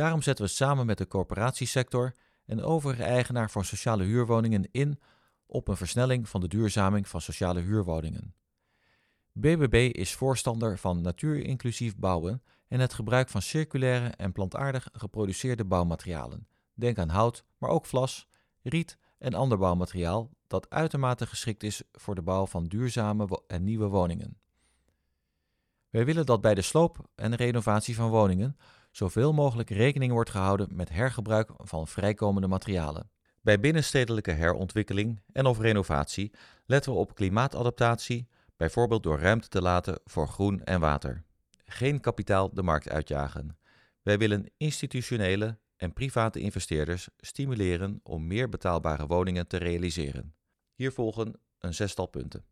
Daarom 0.00 0.22
zetten 0.22 0.44
we 0.44 0.50
samen 0.50 0.86
met 0.86 0.98
de 0.98 1.06
corporatiesector 1.06 2.14
en 2.46 2.62
overige 2.62 3.02
eigenaar 3.02 3.50
van 3.50 3.64
sociale 3.64 4.04
huurwoningen 4.04 4.68
in 4.70 5.00
op 5.46 5.68
een 5.68 5.76
versnelling 5.76 6.28
van 6.28 6.40
de 6.40 6.48
duurzaming 6.48 7.08
van 7.08 7.20
sociale 7.20 7.60
huurwoningen. 7.60 8.34
BBB 9.32 9.90
is 9.92 10.14
voorstander 10.14 10.78
van 10.78 11.00
natuurinclusief 11.00 11.96
bouwen 11.96 12.42
en 12.68 12.80
het 12.80 12.92
gebruik 12.92 13.28
van 13.28 13.42
circulaire 13.42 14.08
en 14.08 14.32
plantaardig 14.32 14.88
geproduceerde 14.92 15.64
bouwmaterialen. 15.64 16.46
Denk 16.74 16.98
aan 16.98 17.08
hout, 17.08 17.44
maar 17.58 17.70
ook 17.70 17.86
vlas, 17.86 18.28
riet 18.62 18.98
en 19.18 19.34
ander 19.34 19.58
bouwmateriaal 19.58 20.30
dat 20.46 20.70
uitermate 20.70 21.26
geschikt 21.26 21.62
is 21.62 21.82
voor 21.92 22.14
de 22.14 22.22
bouw 22.22 22.46
van 22.46 22.66
duurzame 22.66 23.42
en 23.46 23.64
nieuwe 23.64 23.86
woningen. 23.86 24.38
Wij 25.90 26.04
willen 26.04 26.26
dat 26.26 26.40
bij 26.40 26.54
de 26.54 26.62
sloop 26.62 27.08
en 27.14 27.34
renovatie 27.34 27.94
van 27.94 28.10
woningen 28.10 28.56
zoveel 28.90 29.32
mogelijk 29.32 29.70
rekening 29.70 30.12
wordt 30.12 30.30
gehouden 30.30 30.68
met 30.72 30.88
hergebruik 30.88 31.50
van 31.56 31.86
vrijkomende 31.86 32.48
materialen. 32.48 33.10
Bij 33.40 33.60
binnenstedelijke 33.60 34.30
herontwikkeling 34.30 35.20
en 35.32 35.46
of 35.46 35.58
renovatie 35.58 36.32
letten 36.66 36.92
we 36.92 36.98
op 36.98 37.14
klimaatadaptatie, 37.14 38.28
bijvoorbeeld 38.56 39.02
door 39.02 39.18
ruimte 39.18 39.48
te 39.48 39.62
laten 39.62 40.00
voor 40.04 40.28
groen 40.28 40.64
en 40.64 40.80
water. 40.80 41.22
Geen 41.64 42.00
kapitaal 42.00 42.54
de 42.54 42.62
markt 42.62 42.88
uitjagen. 42.88 43.58
Wij 44.02 44.18
willen 44.18 44.50
institutionele 44.56 45.58
en 45.76 45.92
private 45.92 46.40
investeerders 46.40 47.08
stimuleren 47.16 48.00
om 48.02 48.26
meer 48.26 48.48
betaalbare 48.48 49.06
woningen 49.06 49.46
te 49.46 49.56
realiseren. 49.56 50.34
Hier 50.74 50.92
volgen 50.92 51.40
een 51.58 51.74
zestal 51.74 52.06
punten. 52.06 52.44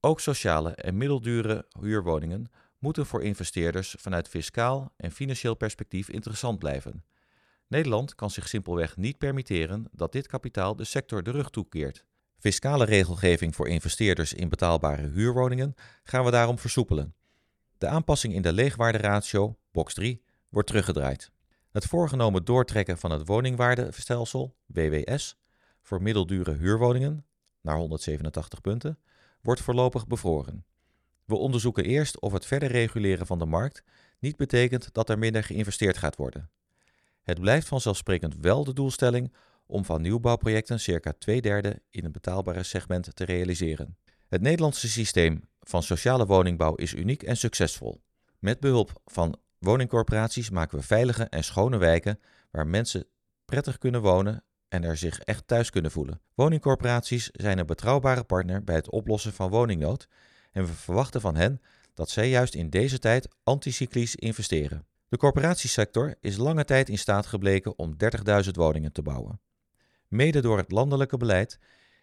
Ook 0.00 0.20
sociale 0.20 0.70
en 0.70 0.96
middeldure 0.96 1.66
huurwoningen 1.80 2.46
moeten 2.78 3.06
voor 3.06 3.22
investeerders 3.22 3.94
vanuit 3.98 4.28
fiscaal 4.28 4.92
en 4.96 5.12
financieel 5.12 5.54
perspectief 5.54 6.08
interessant 6.08 6.58
blijven. 6.58 7.04
Nederland 7.68 8.14
kan 8.14 8.30
zich 8.30 8.48
simpelweg 8.48 8.96
niet 8.96 9.18
permitteren 9.18 9.88
dat 9.92 10.12
dit 10.12 10.26
kapitaal 10.26 10.76
de 10.76 10.84
sector 10.84 11.22
de 11.22 11.30
rug 11.30 11.50
toekeert. 11.50 12.04
Fiscale 12.38 12.84
regelgeving 12.84 13.54
voor 13.54 13.68
investeerders 13.68 14.32
in 14.32 14.48
betaalbare 14.48 15.08
huurwoningen 15.08 15.74
gaan 16.02 16.24
we 16.24 16.30
daarom 16.30 16.58
versoepelen. 16.58 17.14
De 17.78 17.86
aanpassing 17.86 18.34
in 18.34 18.42
de 18.42 18.52
leegwaarderatio, 18.52 19.58
box 19.72 19.94
3, 19.94 20.22
wordt 20.48 20.68
teruggedraaid. 20.68 21.30
Het 21.70 21.84
voorgenomen 21.84 22.44
doortrekken 22.44 22.98
van 22.98 23.10
het 23.10 23.26
woningwaardestelsel, 23.26 24.56
WWS, 24.66 25.36
voor 25.82 26.02
middeldure 26.02 26.52
huurwoningen, 26.52 27.26
naar 27.60 27.76
187 27.76 28.60
punten, 28.60 28.98
wordt 29.40 29.60
voorlopig 29.60 30.06
bevroren. 30.06 30.64
We 31.26 31.36
onderzoeken 31.36 31.84
eerst 31.84 32.20
of 32.20 32.32
het 32.32 32.46
verder 32.46 32.68
reguleren 32.68 33.26
van 33.26 33.38
de 33.38 33.46
markt 33.46 33.82
niet 34.18 34.36
betekent 34.36 34.88
dat 34.92 35.08
er 35.08 35.18
minder 35.18 35.44
geïnvesteerd 35.44 35.96
gaat 35.96 36.16
worden. 36.16 36.50
Het 37.22 37.40
blijft 37.40 37.68
vanzelfsprekend 37.68 38.36
wel 38.40 38.64
de 38.64 38.72
doelstelling 38.72 39.32
om 39.66 39.84
van 39.84 40.02
nieuwbouwprojecten 40.02 40.80
circa 40.80 41.12
twee 41.18 41.40
derde 41.40 41.82
in 41.90 42.02
het 42.02 42.12
betaalbare 42.12 42.62
segment 42.62 43.16
te 43.16 43.24
realiseren. 43.24 43.96
Het 44.28 44.40
Nederlandse 44.40 44.88
systeem 44.88 45.40
van 45.60 45.82
sociale 45.82 46.26
woningbouw 46.26 46.74
is 46.74 46.94
uniek 46.94 47.22
en 47.22 47.36
succesvol. 47.36 48.00
Met 48.38 48.60
behulp 48.60 49.00
van 49.04 49.38
woningcorporaties 49.58 50.50
maken 50.50 50.78
we 50.78 50.84
veilige 50.84 51.24
en 51.24 51.44
schone 51.44 51.76
wijken 51.76 52.20
waar 52.50 52.66
mensen 52.66 53.06
prettig 53.44 53.78
kunnen 53.78 54.00
wonen 54.00 54.44
en 54.68 54.84
er 54.84 54.96
zich 54.96 55.18
echt 55.18 55.46
thuis 55.46 55.70
kunnen 55.70 55.90
voelen. 55.90 56.20
Woningcorporaties 56.34 57.30
zijn 57.32 57.58
een 57.58 57.66
betrouwbare 57.66 58.24
partner 58.24 58.64
bij 58.64 58.74
het 58.74 58.90
oplossen 58.90 59.32
van 59.32 59.50
woningnood 59.50 60.08
en 60.56 60.66
we 60.66 60.72
verwachten 60.72 61.20
van 61.20 61.36
hen 61.36 61.60
dat 61.94 62.10
zij 62.10 62.28
juist 62.28 62.54
in 62.54 62.70
deze 62.70 62.98
tijd 62.98 63.28
anticyclisch 63.44 64.16
investeren. 64.16 64.86
De 65.08 65.16
corporatiesector 65.16 66.14
is 66.20 66.36
lange 66.36 66.64
tijd 66.64 66.88
in 66.88 66.98
staat 66.98 67.26
gebleken 67.26 67.78
om 67.78 67.96
30.000 68.44 68.50
woningen 68.52 68.92
te 68.92 69.02
bouwen. 69.02 69.40
Mede 70.08 70.40
door 70.40 70.56
het 70.56 70.70
landelijke 70.70 71.16
beleid 71.16 71.58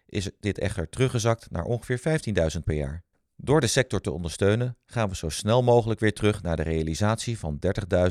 is 0.06 0.30
dit 0.40 0.58
echter 0.58 0.88
teruggezakt 0.88 1.50
naar 1.50 1.64
ongeveer 1.64 2.20
15.000 2.56 2.58
per 2.64 2.74
jaar. 2.74 3.02
Door 3.36 3.60
de 3.60 3.66
sector 3.66 4.00
te 4.00 4.12
ondersteunen 4.12 4.76
gaan 4.86 5.08
we 5.08 5.16
zo 5.16 5.28
snel 5.28 5.62
mogelijk 5.62 6.00
weer 6.00 6.14
terug 6.14 6.42
naar 6.42 6.56
de 6.56 6.62
realisatie 6.62 7.38
van 7.38 7.58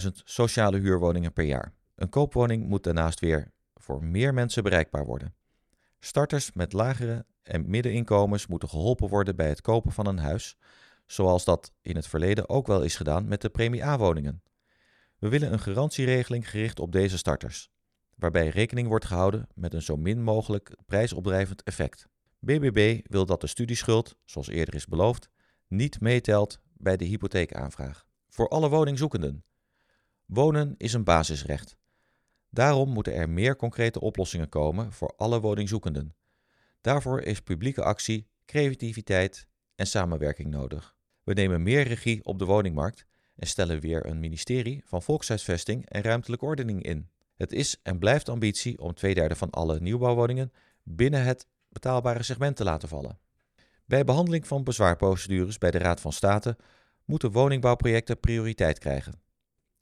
30.000 0.02 0.08
sociale 0.24 0.80
huurwoningen 0.80 1.34
per 1.34 1.46
jaar. 1.46 1.74
Een 1.96 2.10
koopwoning 2.10 2.68
moet 2.68 2.84
daarnaast 2.84 3.20
weer 3.20 3.52
voor 3.76 4.04
meer 4.04 4.34
mensen 4.34 4.64
bereikbaar 4.64 5.06
worden. 5.06 5.36
Starters 6.00 6.52
met 6.54 6.74
lagere 6.74 7.26
en 7.44 7.70
middeninkomens 7.70 8.48
moeten 8.48 8.70
geholpen 8.70 9.10
worden 9.10 9.36
bij 9.36 9.50
het 9.50 9.62
kopen 9.62 9.92
van 9.92 10.08
een 10.08 10.18
huis, 10.18 10.58
zoals 11.06 11.44
dat 11.46 11.72
in 11.82 11.96
het 11.96 12.08
verleden 12.08 12.50
ook 12.50 12.68
wel 12.68 12.82
is 12.82 12.96
gedaan 12.96 13.28
met 13.28 13.42
de 13.42 13.50
Premie 13.50 13.86
A-woningen. 13.86 14.44
We 15.18 15.30
willen 15.30 15.54
een 15.54 15.60
garantieregeling 15.60 16.50
gericht 16.50 16.80
op 16.80 16.92
deze 16.92 17.18
starters, 17.18 17.70
waarbij 18.16 18.48
rekening 18.48 18.88
wordt 18.88 19.06
gehouden 19.06 19.48
met 19.56 19.74
een 19.74 19.82
zo 19.82 19.98
min 19.98 20.24
mogelijk 20.24 20.76
prijsopdrijvend 20.86 21.64
effect. 21.64 22.08
BBB 22.40 23.00
wil 23.04 23.26
dat 23.26 23.42
de 23.42 23.48
studieschuld, 23.48 24.16
zoals 24.26 24.48
eerder 24.48 24.76
is 24.76 24.86
beloofd, 24.86 25.30
niet 25.68 26.00
meetelt 26.00 26.60
bij 26.74 26.98
de 26.98 27.06
hypotheekaanvraag. 27.06 28.06
Voor 28.30 28.48
alle 28.48 28.70
woningzoekenden. 28.70 29.44
Wonen 30.26 30.76
is 30.78 30.94
een 30.94 31.04
basisrecht. 31.04 31.76
Daarom 32.50 32.90
moeten 32.90 33.14
er 33.14 33.30
meer 33.30 33.56
concrete 33.56 34.00
oplossingen 34.00 34.50
komen 34.50 34.92
voor 34.92 35.14
alle 35.18 35.40
woningzoekenden. 35.40 36.16
Daarvoor 36.84 37.22
is 37.22 37.42
publieke 37.42 37.84
actie, 37.84 38.28
creativiteit 38.46 39.48
en 39.76 39.88
samenwerking 39.88 40.50
nodig. 40.50 40.96
We 41.24 41.34
nemen 41.34 41.64
meer 41.64 41.84
regie 41.84 42.26
op 42.26 42.40
de 42.40 42.46
woningmarkt 42.46 43.06
en 43.36 43.48
stellen 43.48 43.80
weer 43.80 44.06
een 44.06 44.20
ministerie 44.20 44.82
van 44.86 45.02
Volkshuisvesting 45.02 45.90
en 45.90 46.02
Ruimtelijke 46.02 46.46
Ordening 46.46 46.84
in. 46.84 47.10
Het 47.36 47.52
is 47.52 47.80
en 47.84 48.00
blijft 48.00 48.30
ambitie 48.30 48.80
om 48.80 48.94
twee 48.94 49.14
derde 49.14 49.36
van 49.36 49.50
alle 49.50 49.80
nieuwbouwwoningen 49.80 50.54
binnen 50.84 51.24
het 51.24 51.48
betaalbare 51.70 52.24
segment 52.24 52.56
te 52.56 52.64
laten 52.64 52.90
vallen. 52.90 53.20
Bij 53.86 54.04
behandeling 54.04 54.48
van 54.48 54.64
bezwaarprocedures 54.64 55.58
bij 55.58 55.72
de 55.72 55.78
Raad 55.78 56.02
van 56.02 56.14
State 56.14 56.58
moeten 57.06 57.32
woningbouwprojecten 57.32 58.20
prioriteit 58.20 58.80
krijgen. 58.80 59.22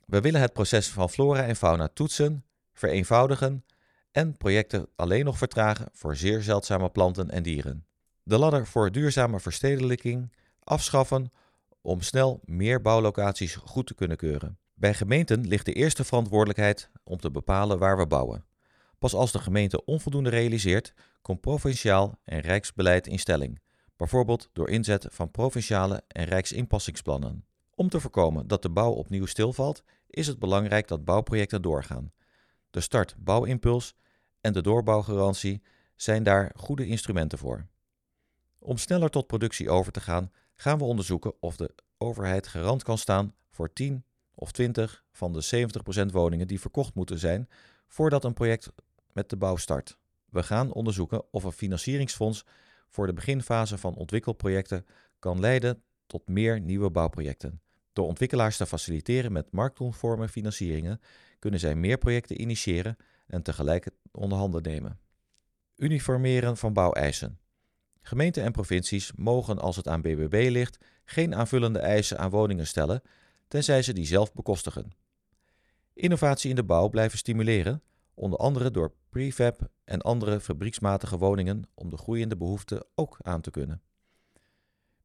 We 0.06 0.22
willen 0.22 0.42
het 0.42 0.54
proces 0.54 0.90
van 0.90 1.10
flora 1.10 1.44
en 1.44 1.56
fauna 1.56 1.88
toetsen, 1.88 2.46
vereenvoudigen 2.74 3.66
en 4.12 4.38
projecten 4.38 4.88
alleen 4.96 5.26
nog 5.26 5.38
vertragen 5.38 5.90
voor 5.94 6.16
zeer 6.16 6.42
zeldzame 6.42 6.90
planten 6.90 7.30
en 7.30 7.44
dieren. 7.44 7.86
De 8.24 8.38
ladder 8.38 8.68
voor 8.68 8.92
duurzame 8.92 9.40
verstedelijking 9.40 10.34
afschaffen 10.64 11.32
om 11.82 12.02
snel 12.02 12.40
meer 12.44 12.82
bouwlocaties 12.82 13.56
goed 13.56 13.88
te 13.88 13.96
kunnen 13.96 14.18
keuren. 14.18 14.58
Bij 14.74 14.94
gemeenten 14.94 15.48
ligt 15.48 15.66
de 15.66 15.74
eerste 15.74 16.04
verantwoordelijkheid 16.04 16.90
om 17.04 17.18
te 17.18 17.32
bepalen 17.32 17.80
waar 17.80 17.98
we 17.98 18.08
bouwen. 18.08 18.46
Pas 19.00 19.14
als 19.14 19.32
de 19.32 19.40
gemeente 19.40 19.86
onvoldoende 19.86 20.30
realiseert, 20.30 20.94
komt 21.22 21.42
provinciaal 21.42 22.20
en 22.24 22.40
rijksbeleid 22.40 23.08
in 23.08 23.20
stelling, 23.20 23.62
bijvoorbeeld 23.96 24.50
door 24.54 24.70
inzet 24.70 25.08
van 25.10 25.32
provinciale 25.32 26.04
en 26.08 26.26
rijksinpassingsplannen. 26.26 27.46
Om 27.76 27.90
te 27.90 28.00
voorkomen 28.00 28.48
dat 28.48 28.62
de 28.62 28.70
bouw 28.70 28.92
opnieuw 28.92 29.26
stilvalt, 29.26 29.84
is 30.08 30.28
het 30.28 30.40
belangrijk 30.40 30.88
dat 30.88 31.06
bouwprojecten 31.06 31.62
doorgaan. 31.62 32.12
De 32.72 32.82
start 32.82 33.16
bouwimpuls 33.18 33.96
en 34.42 34.54
de 34.54 34.62
doorbouwgarantie 34.62 35.62
zijn 35.96 36.24
daar 36.24 36.52
goede 36.56 36.86
instrumenten 36.86 37.38
voor. 37.38 37.68
Om 38.60 38.78
sneller 38.78 39.10
tot 39.10 39.28
productie 39.28 39.70
over 39.70 39.92
te 39.92 40.02
gaan, 40.02 40.32
gaan 40.54 40.78
we 40.78 40.84
onderzoeken 40.84 41.34
of 41.40 41.56
de 41.56 41.76
overheid 41.98 42.48
garant 42.48 42.84
kan 42.84 42.98
staan 42.98 43.36
voor 43.50 43.74
10 43.74 44.04
of 44.36 44.52
20 44.52 45.04
van 45.12 45.34
de 45.34 45.68
70% 46.10 46.12
woningen 46.12 46.48
die 46.48 46.60
verkocht 46.60 46.94
moeten 46.94 47.20
zijn 47.20 47.50
voordat 47.88 48.24
een 48.24 48.34
project 48.34 48.72
met 49.14 49.30
de 49.30 49.38
bouw 49.38 49.56
start. 49.56 49.98
We 50.30 50.44
gaan 50.44 50.72
onderzoeken 50.72 51.24
of 51.32 51.44
een 51.44 51.52
financieringsfonds 51.52 52.46
voor 52.88 53.08
de 53.08 53.14
beginfase 53.14 53.78
van 53.78 53.96
ontwikkelprojecten 53.96 54.86
kan 55.20 55.40
leiden 55.40 55.84
tot 56.08 56.28
meer 56.28 56.60
nieuwe 56.60 56.90
bouwprojecten. 56.90 57.62
Door 57.94 58.08
ontwikkelaars 58.08 58.58
te 58.58 58.66
faciliteren 58.66 59.32
met 59.32 59.52
marktconforme 59.52 60.30
financieringen 60.30 61.02
kunnen 61.40 61.60
zij 61.60 61.76
meer 61.76 61.98
projecten 61.98 62.42
initiëren 62.42 62.98
en 63.28 63.42
tegelijk 63.42 63.88
onderhanden 64.12 64.62
nemen. 64.64 65.00
Uniformeren 65.76 66.58
van 66.58 66.74
bouweisen. 66.74 67.40
Gemeenten 68.02 68.44
en 68.44 68.52
provincies 68.52 69.12
mogen, 69.16 69.60
als 69.60 69.76
het 69.76 69.88
aan 69.88 70.02
BBB 70.02 70.48
ligt, 70.50 70.78
geen 71.06 71.36
aanvullende 71.36 71.80
eisen 71.80 72.18
aan 72.18 72.30
woningen 72.30 72.68
stellen, 72.68 73.02
tenzij 73.48 73.82
ze 73.82 73.94
die 73.94 74.06
zelf 74.06 74.34
bekostigen. 74.34 74.94
Innovatie 75.94 76.50
in 76.50 76.56
de 76.56 76.64
bouw 76.64 76.90
blijven 76.90 77.18
stimuleren, 77.18 77.84
onder 78.14 78.40
andere 78.40 78.72
door 78.72 78.94
prefab 79.10 79.70
en 79.84 80.02
andere 80.02 80.40
fabrieksmatige 80.40 81.18
woningen 81.18 81.64
om 81.74 81.90
de 81.90 81.98
groeiende 81.98 82.38
behoefte 82.38 82.88
ook 82.96 83.18
aan 83.22 83.42
te 83.42 83.52
kunnen. 83.52 83.82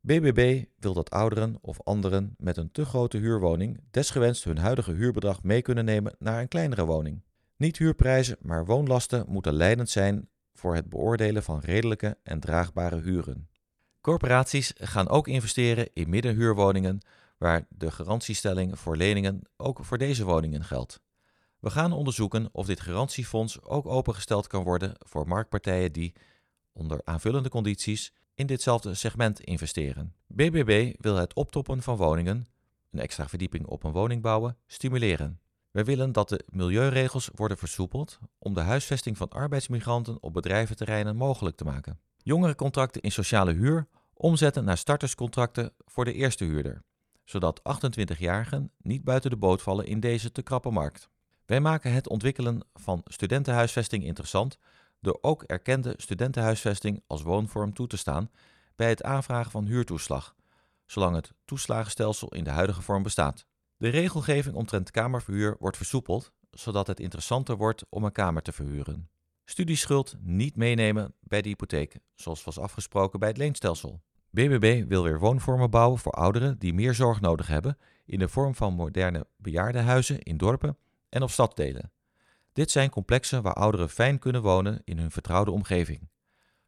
BBB 0.07 0.65
wil 0.79 0.95
dat 0.95 1.11
ouderen 1.11 1.59
of 1.61 1.81
anderen 1.83 2.35
met 2.39 2.57
een 2.57 2.71
te 2.71 2.85
grote 2.85 3.17
huurwoning 3.17 3.81
desgewenst 3.91 4.45
hun 4.45 4.59
huidige 4.59 4.93
huurbedrag 4.93 5.43
mee 5.43 5.63
kunnen 5.63 5.85
nemen 5.85 6.17
naar 6.19 6.41
een 6.41 6.49
kleinere 6.49 6.85
woning. 6.85 7.23
Niet 7.57 7.79
huurprijzen, 7.79 8.37
maar 8.41 8.65
woonlasten 8.65 9.25
moeten 9.29 9.53
leidend 9.53 9.91
zijn 9.91 10.29
voor 10.53 10.75
het 10.75 10.89
beoordelen 10.89 11.43
van 11.43 11.59
redelijke 11.59 12.19
en 12.23 12.41
draagbare 12.41 13.01
huren. 13.01 13.49
Corporaties 14.01 14.73
gaan 14.77 15.09
ook 15.09 15.29
investeren 15.29 15.89
in 15.93 16.11
middenhuurwoningen, 16.11 17.01
waar 17.39 17.67
de 17.69 17.91
garantiestelling 17.91 18.79
voor 18.79 18.97
leningen 18.97 19.43
ook 19.57 19.85
voor 19.85 19.99
deze 19.99 20.25
woningen 20.25 20.65
geldt. 20.65 21.01
We 21.59 21.71
gaan 21.71 21.93
onderzoeken 21.93 22.49
of 22.53 22.67
dit 22.67 22.81
garantiefonds 22.81 23.63
ook 23.63 23.87
opengesteld 23.87 24.47
kan 24.47 24.63
worden 24.63 24.93
voor 24.99 25.29
marktpartijen 25.29 25.93
die, 25.93 26.15
onder 26.73 27.01
aanvullende 27.05 27.49
condities, 27.49 28.13
in 28.37 28.47
ditzelfde 28.47 28.95
segment 28.95 29.41
investeren. 29.41 30.15
BBB 30.27 30.95
wil 31.01 31.17
het 31.17 31.35
optoppen 31.35 31.83
van 31.83 31.97
woningen, 31.97 32.47
een 32.91 33.01
extra 33.01 33.29
verdieping 33.29 33.67
op 33.67 33.85
een 33.85 33.93
woning 33.93 34.23
bouwen, 34.23 34.57
stimuleren. 34.67 35.41
Wij 35.71 35.85
willen 35.85 36.13
dat 36.13 36.29
de 36.29 36.45
milieuregels 36.49 37.31
worden 37.35 37.59
versoepeld 37.59 38.19
om 38.39 38.55
de 38.55 38.61
huisvesting 38.61 39.17
van 39.17 39.29
arbeidsmigranten 39.29 40.23
op 40.23 40.33
bedrijventerreinen 40.33 41.17
mogelijk 41.17 41.57
te 41.57 41.65
maken. 41.65 42.01
Jongerencontracten 42.17 43.03
in 43.03 43.13
sociale 43.13 43.53
huur 43.53 43.87
omzetten 44.15 44.65
naar 44.65 44.79
starterscontracten 44.79 45.73
voor 45.85 46.05
de 46.05 46.13
eerste 46.13 46.45
huurder, 46.45 46.83
zodat 47.25 47.61
28-jarigen 47.61 48.71
niet 48.83 49.05
buiten 49.05 49.31
de 49.31 49.37
boot 49.37 49.63
vallen 49.63 49.87
in 49.87 50.01
deze 50.01 50.33
te 50.33 50.43
krappe 50.43 50.71
markt. 50.71 51.09
Wij 51.47 51.61
maken 51.61 51.93
het 51.93 52.09
ontwikkelen 52.09 52.61
van 52.75 53.01
studentenhuisvesting 53.05 54.05
interessant 54.05 54.59
door 55.07 55.19
ook 55.21 55.43
erkende 55.43 55.95
studentenhuisvesting 55.97 57.03
als 57.07 57.23
woonvorm 57.23 57.73
toe 57.73 57.87
te 57.87 57.97
staan 57.97 58.31
bij 58.77 58.89
het 58.89 59.03
aanvragen 59.03 59.51
van 59.51 59.65
huurtoeslag, 59.65 60.35
zolang 60.87 61.15
het 61.15 61.33
toeslagenstelsel 61.45 62.29
in 62.29 62.45
de 62.45 62.51
huidige 62.51 62.83
vorm 62.83 63.03
bestaat. 63.03 63.47
De 63.77 63.89
regelgeving 63.89 64.55
omtrent 64.55 64.91
kamerverhuur 64.91 65.57
wordt 65.59 65.77
versoepeld, 65.77 66.33
zodat 66.51 66.87
het 66.87 67.01
interessanter 67.01 67.57
wordt 67.57 67.85
om 67.89 68.05
een 68.05 68.13
kamer 68.13 68.43
te 68.43 68.53
verhuren. 68.53 69.09
Studieschuld 69.45 70.17
niet 70.21 70.57
meenemen 70.57 71.15
bij 71.21 71.43
de 71.43 71.49
hypotheek, 71.49 71.99
zoals 72.15 72.45
was 72.45 72.59
afgesproken 72.59 73.19
bij 73.19 73.29
het 73.29 73.39
leenstelsel. 73.39 74.01
BBB 74.31 74.89
wil 74.89 75.03
weer 75.03 75.19
woonvormen 75.19 75.71
bouwen 75.71 75.99
voor 75.99 76.13
ouderen 76.13 76.59
die 76.59 76.75
meer 76.75 76.95
zorg 76.95 77.21
nodig 77.21 77.47
hebben 77.47 77.79
in 78.05 78.19
de 78.19 78.29
vorm 78.29 78.55
van 78.55 78.75
moderne 78.75 79.27
bejaardenhuizen 79.37 80.21
in 80.23 80.37
dorpen 80.37 80.79
en 81.09 81.23
op 81.23 81.31
staddelen. 81.31 81.91
Dit 82.57 82.71
zijn 82.71 82.91
complexen 82.91 83.43
waar 83.43 83.53
ouderen 83.53 83.89
fijn 83.89 84.19
kunnen 84.19 84.43
wonen 84.43 84.81
in 84.85 84.99
hun 84.99 85.11
vertrouwde 85.11 85.51
omgeving. 85.51 86.11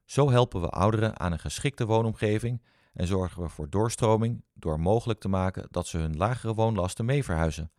Zo 0.05 0.31
helpen 0.31 0.61
we 0.61 0.69
ouderen 0.69 1.21
aan 1.21 1.33
een 1.33 1.39
geschikte 1.39 1.87
woonomgeving 1.87 2.63
en 2.93 3.07
zorgen 3.07 3.43
we 3.43 3.49
voor 3.49 3.71
doorstroming 3.71 4.45
door 4.55 4.81
mogelijk 4.81 5.21
te 5.21 5.29
maken 5.29 5.67
dat 5.71 5.87
ze 5.87 5.99
hun 5.99 6.17
lagere 6.17 6.55
woonlasten 6.55 7.05
mee 7.05 7.25
verhuizen. 7.25 7.73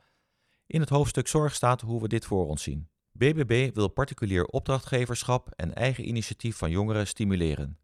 In 0.68 0.80
het 0.80 0.90
hoofdstuk 0.90 1.28
Zorg 1.28 1.56
staat 1.56 1.82
hoe 1.82 2.02
we 2.02 2.08
dit 2.08 2.26
voor 2.26 2.48
ons 2.48 2.64
zien. 2.64 2.90
BBB 3.12 3.76
wil 3.76 3.88
particulier 3.88 4.46
opdrachtgeverschap 4.46 5.50
en 5.56 5.74
eigen 5.74 6.08
initiatief 6.08 6.58
van 6.58 6.72
jongeren 6.72 7.08
stimuleren. 7.08 7.80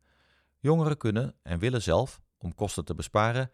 Jongeren 0.60 0.98
kunnen 0.98 1.36
en 1.44 1.60
willen 1.60 1.82
zelf, 1.82 2.22
om 2.38 2.56
kosten 2.56 2.86
te 2.86 2.96
besparen, 2.96 3.52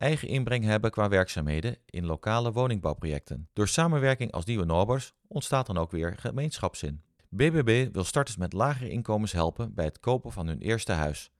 eigen 0.00 0.28
inbreng 0.28 0.64
hebben 0.64 0.90
qua 0.90 1.08
werkzaamheden 1.08 1.76
in 1.86 2.06
lokale 2.06 2.52
woningbouwprojecten. 2.52 3.48
Door 3.52 3.68
samenwerking 3.68 4.32
als 4.32 4.44
nieuwe 4.44 4.64
Nobers 4.64 5.14
ontstaat 5.26 5.66
dan 5.66 5.78
ook 5.78 5.90
weer 5.90 6.16
gemeenschapszin. 6.18 7.02
BBB 7.28 7.92
wil 7.92 8.04
starters 8.04 8.36
met 8.36 8.52
lagere 8.52 8.90
inkomens 8.90 9.32
helpen 9.32 9.74
bij 9.74 9.84
het 9.84 10.00
kopen 10.00 10.32
van 10.32 10.46
hun 10.46 10.60
eerste 10.60 10.92
huis. 10.92 11.30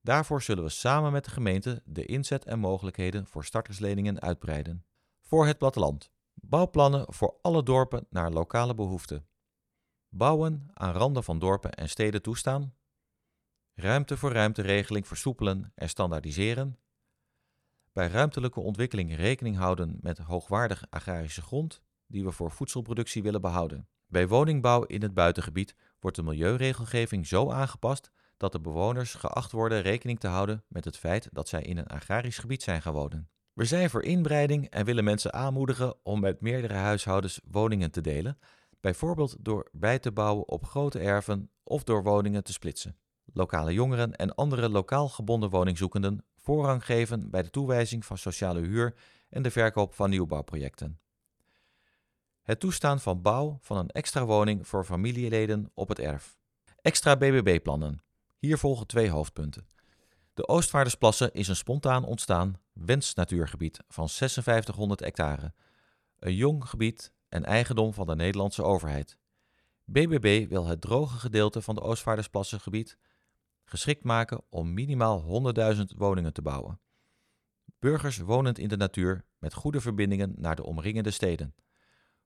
Daarvoor 0.00 0.42
zullen 0.42 0.64
we 0.64 0.70
samen 0.70 1.12
met 1.12 1.24
de 1.24 1.30
gemeente 1.30 1.82
de 1.84 2.04
inzet 2.04 2.44
en 2.44 2.58
mogelijkheden 2.58 3.26
voor 3.26 3.44
startersleningen 3.44 4.20
uitbreiden. 4.20 4.84
Voor 5.20 5.46
het 5.46 5.58
platteland. 5.58 6.10
Bouwplannen 6.34 7.04
voor 7.08 7.38
alle 7.42 7.62
dorpen 7.62 8.06
naar 8.10 8.30
lokale 8.30 8.74
behoeften. 8.74 9.26
Bouwen 10.08 10.68
aan 10.72 10.92
randen 10.92 11.24
van 11.24 11.38
dorpen 11.38 11.72
en 11.72 11.88
steden 11.88 12.22
toestaan. 12.22 12.74
Ruimte 13.74 14.16
voor 14.16 14.32
ruimteregeling 14.32 15.06
versoepelen 15.06 15.72
en 15.74 15.88
standaardiseren. 15.88 16.78
Bij 17.96 18.08
ruimtelijke 18.08 18.60
ontwikkeling 18.60 19.16
rekening 19.16 19.56
houden 19.56 19.98
met 20.00 20.18
hoogwaardig 20.18 20.84
agrarische 20.90 21.42
grond 21.42 21.82
die 22.06 22.24
we 22.24 22.30
voor 22.30 22.50
voedselproductie 22.50 23.22
willen 23.22 23.40
behouden. 23.40 23.88
Bij 24.06 24.28
woningbouw 24.28 24.82
in 24.82 25.02
het 25.02 25.14
buitengebied 25.14 25.74
wordt 26.00 26.16
de 26.16 26.22
milieuregelgeving 26.22 27.26
zo 27.26 27.50
aangepast 27.50 28.10
dat 28.36 28.52
de 28.52 28.60
bewoners 28.60 29.14
geacht 29.14 29.52
worden 29.52 29.82
rekening 29.82 30.20
te 30.20 30.26
houden 30.26 30.64
met 30.68 30.84
het 30.84 30.96
feit 30.96 31.28
dat 31.32 31.48
zij 31.48 31.62
in 31.62 31.76
een 31.76 31.86
agrarisch 31.86 32.38
gebied 32.38 32.62
zijn 32.62 32.82
gewonnen. 32.82 33.28
We 33.52 33.64
zijn 33.64 33.90
voor 33.90 34.02
inbreiding 34.02 34.70
en 34.70 34.84
willen 34.84 35.04
mensen 35.04 35.32
aanmoedigen 35.32 35.94
om 36.02 36.20
met 36.20 36.40
meerdere 36.40 36.74
huishoudens 36.74 37.40
woningen 37.50 37.90
te 37.90 38.00
delen, 38.00 38.38
bijvoorbeeld 38.80 39.36
door 39.40 39.68
bij 39.72 39.98
te 39.98 40.12
bouwen 40.12 40.48
op 40.48 40.64
grote 40.64 40.98
erven 40.98 41.50
of 41.64 41.84
door 41.84 42.02
woningen 42.02 42.44
te 42.44 42.52
splitsen. 42.52 42.96
Lokale 43.32 43.72
jongeren 43.72 44.12
en 44.16 44.34
andere 44.34 44.68
lokaal 44.68 45.08
gebonden 45.08 45.50
woningzoekenden 45.50 46.24
voorrang 46.46 46.84
geven 46.84 47.30
bij 47.30 47.42
de 47.42 47.50
toewijzing 47.50 48.04
van 48.04 48.18
sociale 48.18 48.60
huur 48.60 48.94
en 49.28 49.42
de 49.42 49.50
verkoop 49.50 49.94
van 49.94 50.10
nieuwbouwprojecten. 50.10 51.00
Het 52.42 52.60
toestaan 52.60 53.00
van 53.00 53.22
bouw 53.22 53.58
van 53.60 53.76
een 53.76 53.90
extra 53.90 54.24
woning 54.24 54.68
voor 54.68 54.84
familieleden 54.84 55.70
op 55.74 55.88
het 55.88 55.98
erf. 55.98 56.36
Extra 56.82 57.16
BBB-plannen. 57.16 58.02
Hier 58.38 58.58
volgen 58.58 58.86
twee 58.86 59.10
hoofdpunten. 59.10 59.66
De 60.34 60.48
Oostvaardersplassen 60.48 61.32
is 61.32 61.48
een 61.48 61.56
spontaan 61.56 62.04
ontstaan 62.04 62.60
wensnatuurgebied 62.72 63.78
van 63.88 64.08
5600 64.08 65.00
hectare. 65.00 65.52
Een 66.18 66.34
jong 66.34 66.68
gebied 66.68 67.12
en 67.28 67.44
eigendom 67.44 67.92
van 67.92 68.06
de 68.06 68.14
Nederlandse 68.14 68.62
overheid. 68.62 69.18
BBB 69.84 70.48
wil 70.48 70.66
het 70.66 70.80
droge 70.80 71.18
gedeelte 71.18 71.62
van 71.62 71.74
de 71.74 71.80
Oostvaardersplassengebied 71.80 72.98
geschikt 73.68 74.04
maken 74.04 74.40
om 74.48 74.74
minimaal 74.74 75.44
100.000 75.76 75.80
woningen 75.96 76.32
te 76.32 76.42
bouwen. 76.42 76.80
Burgers 77.78 78.18
wonend 78.18 78.58
in 78.58 78.68
de 78.68 78.76
natuur 78.76 79.24
met 79.38 79.54
goede 79.54 79.80
verbindingen 79.80 80.34
naar 80.36 80.56
de 80.56 80.64
omringende 80.64 81.10
steden. 81.10 81.54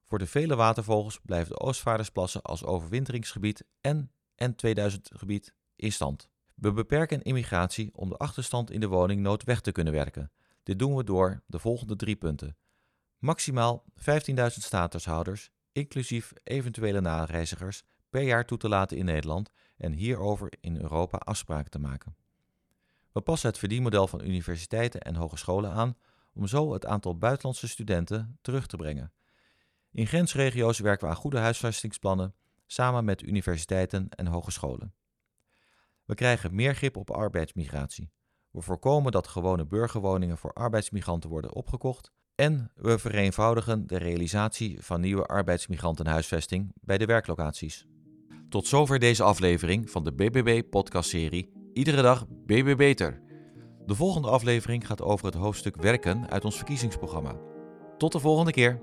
Voor 0.03 0.19
de 0.19 0.27
vele 0.27 0.55
watervogels 0.55 1.19
blijven 1.19 1.53
de 1.53 1.59
Oostvaardersplassen 1.59 2.41
als 2.41 2.63
overwinteringsgebied 2.63 3.65
en 3.81 4.11
N2000-gebied 4.43 5.53
in 5.75 5.91
stand. 5.91 6.29
We 6.55 6.71
beperken 6.71 7.21
immigratie 7.21 7.91
om 7.95 8.09
de 8.09 8.17
achterstand 8.17 8.71
in 8.71 8.79
de 8.79 8.87
woningnood 8.87 9.43
weg 9.43 9.61
te 9.61 9.71
kunnen 9.71 9.93
werken. 9.93 10.31
Dit 10.63 10.79
doen 10.79 10.95
we 10.95 11.03
door 11.03 11.43
de 11.47 11.59
volgende 11.59 11.95
drie 11.95 12.15
punten. 12.15 12.57
Maximaal 13.17 13.85
15.000 13.95 14.45
statushouders, 14.45 15.51
inclusief 15.71 16.33
eventuele 16.43 17.01
nareizigers, 17.01 17.83
per 18.09 18.21
jaar 18.21 18.45
toe 18.45 18.57
te 18.57 18.69
laten 18.69 18.97
in 18.97 19.05
Nederland 19.05 19.51
en 19.81 19.93
hierover 19.93 20.53
in 20.59 20.77
Europa 20.77 21.17
afspraken 21.17 21.71
te 21.71 21.79
maken. 21.79 22.15
We 23.11 23.21
passen 23.21 23.49
het 23.49 23.57
verdienmodel 23.57 24.07
van 24.07 24.25
universiteiten 24.25 25.01
en 25.01 25.15
hogescholen 25.15 25.71
aan 25.71 25.97
om 26.33 26.47
zo 26.47 26.73
het 26.73 26.85
aantal 26.85 27.17
buitenlandse 27.17 27.67
studenten 27.67 28.37
terug 28.41 28.67
te 28.67 28.77
brengen. 28.77 29.11
In 29.91 30.07
grensregio's 30.07 30.79
werken 30.79 31.07
we 31.07 31.13
aan 31.13 31.19
goede 31.19 31.37
huisvestingsplannen 31.37 32.35
samen 32.65 33.05
met 33.05 33.21
universiteiten 33.21 34.09
en 34.09 34.27
hogescholen. 34.27 34.93
We 36.05 36.15
krijgen 36.15 36.55
meer 36.55 36.75
grip 36.75 36.97
op 36.97 37.11
arbeidsmigratie. 37.11 38.11
We 38.51 38.61
voorkomen 38.61 39.11
dat 39.11 39.27
gewone 39.27 39.65
burgerwoningen 39.65 40.37
voor 40.37 40.53
arbeidsmigranten 40.53 41.29
worden 41.29 41.53
opgekocht 41.53 42.11
en 42.35 42.71
we 42.75 42.99
vereenvoudigen 42.99 43.87
de 43.87 43.97
realisatie 43.97 44.81
van 44.81 45.01
nieuwe 45.01 45.25
arbeidsmigrantenhuisvesting 45.25 46.71
bij 46.81 46.97
de 46.97 47.05
werklocaties. 47.05 47.85
Tot 48.51 48.67
zover 48.67 48.99
deze 48.99 49.23
aflevering 49.23 49.89
van 49.89 50.03
de 50.03 50.13
BBB-podcastserie 50.13 51.51
Iedere 51.73 52.01
dag 52.01 52.27
BB 52.45 52.77
Beter. 52.77 53.21
De 53.85 53.95
volgende 53.95 54.29
aflevering 54.29 54.87
gaat 54.87 55.01
over 55.01 55.25
het 55.25 55.35
hoofdstuk 55.35 55.75
werken 55.75 56.29
uit 56.29 56.45
ons 56.45 56.55
verkiezingsprogramma. 56.55 57.35
Tot 57.97 58.11
de 58.11 58.19
volgende 58.19 58.51
keer. 58.51 58.81